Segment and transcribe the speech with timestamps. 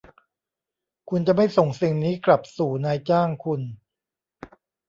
[1.09, 3.61] คุณจะไม่ส่งสิ่งนี้กลับสู่นายจ้างคุณ?